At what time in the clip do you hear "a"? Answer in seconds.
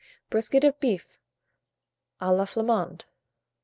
2.19-2.33